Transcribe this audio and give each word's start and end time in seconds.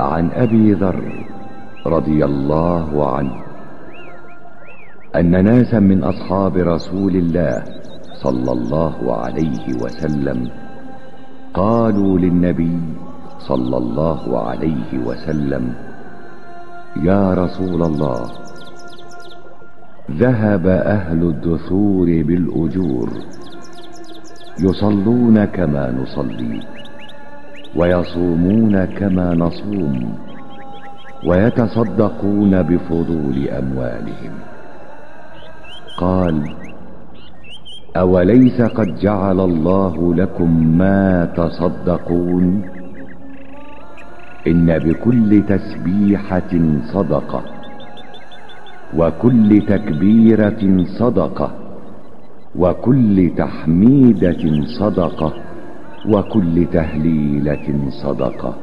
عن 0.00 0.30
أبي 0.30 0.72
ذر 0.72 1.24
رضي 1.86 2.24
الله 2.24 3.16
عنه 3.16 3.34
أن 5.16 5.44
ناسا 5.44 5.78
من 5.78 6.04
أصحاب 6.04 6.56
رسول 6.56 7.16
الله 7.16 7.64
صلى 8.22 8.52
الله 8.52 9.16
عليه 9.16 9.74
وسلم 9.82 10.50
قالوا 11.54 12.18
للنبي 12.18 12.80
صلى 13.38 13.76
الله 13.76 14.48
عليه 14.48 14.98
وسلم 15.06 15.74
يا 17.02 17.34
رسول 17.34 17.82
الله 17.82 18.26
ذهب 20.10 20.66
أهل 20.66 21.22
الدثور 21.22 22.06
بالأجور 22.06 23.08
يصلون 24.60 25.44
كما 25.44 25.90
نصلي. 25.90 26.75
ويصومون 27.74 28.84
كما 28.84 29.34
نصوم 29.34 30.14
ويتصدقون 31.24 32.62
بفضول 32.62 33.48
أموالهم. 33.48 34.32
قال 35.98 36.54
أوليس 37.96 38.62
قد 38.62 38.98
جعل 38.98 39.40
الله 39.40 40.14
لكم 40.14 40.78
ما 40.78 41.24
تصدقون؟ 41.36 42.62
إن 44.46 44.78
بكل 44.78 45.42
تسبيحة 45.48 46.52
صدقة 46.92 47.42
وكل 48.96 49.60
تكبيرة 49.68 50.84
صدقة 50.98 51.50
وكل 52.58 53.30
تحميدة 53.36 54.64
صدقة 54.78 55.32
وكل 56.08 56.66
تهليلة 56.72 57.90
صدقة 58.02 58.54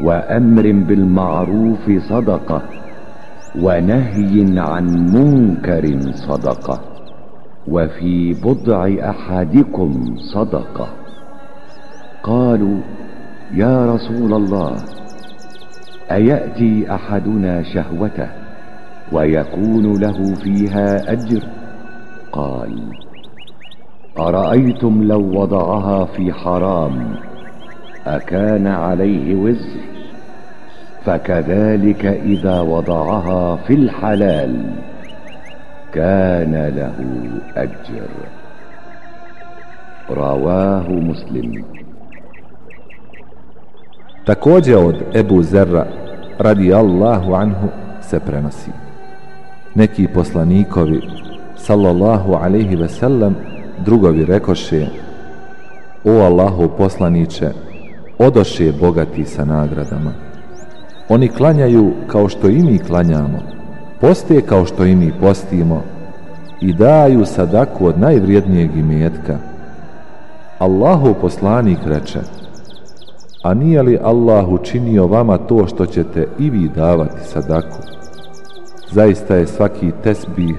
وأمر 0.00 0.62
بالمعروف 0.62 1.90
صدقة 2.08 2.62
ونهي 3.62 4.60
عن 4.60 4.86
منكر 5.14 6.00
صدقة 6.12 6.80
وفي 7.68 8.32
بضع 8.32 9.10
أحدكم 9.10 10.16
صدقة. 10.34 10.88
قالوا 12.22 12.78
يا 13.54 13.94
رسول 13.94 14.34
الله 14.34 14.76
أيأتي 16.10 16.94
أحدنا 16.94 17.62
شهوته 17.62 18.28
ويكون 19.12 20.00
له 20.00 20.34
فيها 20.34 21.12
أجر؟ 21.12 21.42
قال 22.32 23.05
ارايتم 24.18 25.02
لو 25.02 25.40
وضعها 25.40 26.04
في 26.04 26.32
حرام 26.32 27.14
اكان 28.06 28.66
عليه 28.66 29.34
وزر 29.34 29.80
فكذلك 31.04 32.04
اذا 32.06 32.60
وضعها 32.60 33.56
في 33.56 33.74
الحلال 33.74 34.70
كان 35.92 36.54
له 36.76 36.98
اجر 37.56 38.08
رواه 40.10 40.88
مسلم 40.90 41.64
Također 44.26 44.76
od 44.76 44.96
Ebu 45.14 45.42
Zerra 45.42 45.86
radi 46.38 46.74
Allahu 46.74 47.34
anhu 47.34 47.68
se 48.00 48.20
prenosi. 48.20 48.70
Neki 49.74 50.08
poslanikovi 50.08 51.00
sallallahu 51.56 52.34
alaihi 52.34 52.76
ve 52.76 52.88
sellem 52.88 53.36
drugovi 53.84 54.24
rekoše 54.24 54.86
O 56.04 56.10
Allahu 56.10 56.68
poslaniće 56.78 57.50
odoše 58.18 58.72
bogati 58.80 59.24
sa 59.24 59.44
nagradama. 59.44 60.12
Oni 61.08 61.28
klanjaju 61.28 61.92
kao 62.06 62.28
što 62.28 62.48
i 62.48 62.62
mi 62.62 62.78
klanjamo, 62.78 63.38
poste 64.00 64.40
kao 64.40 64.66
što 64.66 64.84
i 64.84 64.94
mi 64.94 65.12
postimo 65.20 65.82
i 66.60 66.72
daju 66.72 67.26
sadaku 67.26 67.86
od 67.86 67.98
najvrijednijeg 67.98 68.76
imetka. 68.76 69.38
Allahu 70.58 71.14
poslanik 71.20 71.78
reče, 71.86 72.20
a 73.42 73.54
nije 73.54 73.82
li 73.82 73.98
Allah 74.02 74.48
učinio 74.48 75.06
vama 75.06 75.38
to 75.38 75.66
što 75.66 75.86
ćete 75.86 76.28
i 76.38 76.50
vi 76.50 76.68
davati 76.68 77.28
sadaku? 77.28 77.78
Zaista 78.92 79.34
je 79.36 79.46
svaki 79.46 79.92
tesbih, 80.02 80.56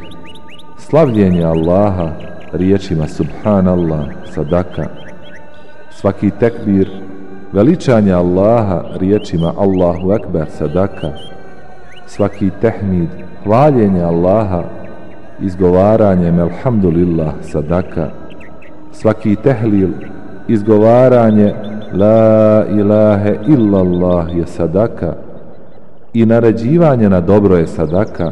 slavljenje 0.77 1.43
Allaha 1.43 2.26
riječima 2.53 3.07
Subhanallah, 3.07 4.05
sadaka, 4.35 4.85
svaki 5.91 6.31
tekbir, 6.39 6.89
veličanje 7.53 8.13
Allaha 8.13 8.83
riječima 8.99 9.53
Allahu 9.57 10.13
Ekber, 10.13 10.45
sadaka, 10.57 11.11
svaki 12.05 12.51
tehmid, 12.61 13.09
hvaljenje 13.43 14.03
Allaha 14.03 14.63
izgovaranjem 15.39 16.39
Alhamdulillah, 16.39 17.33
sadaka, 17.41 18.09
svaki 18.91 19.35
tehlil, 19.35 19.89
izgovaranje 20.47 21.53
La 21.93 22.65
ilahe 22.67 23.39
illallah 23.47 24.37
je 24.37 24.45
sadaka. 24.47 25.13
I 26.13 26.25
naređivanje 26.25 27.09
na 27.09 27.21
dobro 27.21 27.55
je 27.57 27.67
sadaka, 27.67 28.31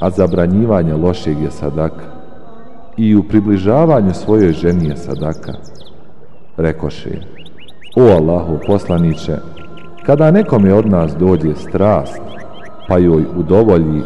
a 0.00 0.10
zabranjivanje 0.10 0.94
lošeg 0.94 1.42
je 1.42 1.50
sadaka 1.50 2.21
i 2.96 3.16
u 3.16 3.22
približavanju 3.22 4.14
svojoj 4.14 4.52
ženi 4.52 4.88
je 4.88 4.96
sadaka. 4.96 5.52
Rekoše, 6.56 7.10
o 7.96 8.02
Allahu 8.02 8.58
poslaniće, 8.66 9.36
kada 10.06 10.30
nekome 10.30 10.74
od 10.74 10.86
nas 10.86 11.16
dođe 11.16 11.54
strast, 11.54 12.20
pa 12.88 12.98
joj 12.98 13.24
udovolji, 13.36 14.02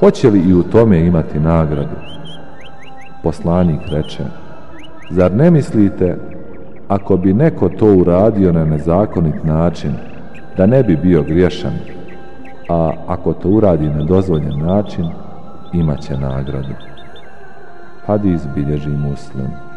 hoće 0.00 0.30
li 0.30 0.40
i 0.40 0.54
u 0.54 0.62
tome 0.62 1.06
imati 1.06 1.40
nagradu? 1.40 1.96
Poslanik 3.22 3.80
reče, 3.90 4.24
zar 5.10 5.32
ne 5.32 5.50
mislite 5.50 6.16
ako 6.88 7.16
bi 7.16 7.32
neko 7.32 7.68
to 7.68 7.86
uradio 7.86 8.52
na 8.52 8.64
nezakonit 8.64 9.44
način, 9.44 9.92
da 10.56 10.66
ne 10.66 10.82
bi 10.82 10.96
bio 10.96 11.22
griješan, 11.22 11.72
a 12.68 12.92
ako 13.06 13.32
to 13.32 13.48
uradi 13.48 13.86
na 13.86 14.04
dozvoljen 14.04 14.58
način, 14.58 15.08
imaće 15.72 16.16
nagradu. 16.18 16.91
Hadis 18.06 18.42
bilježi 18.56 18.88
muslim. 18.88 19.71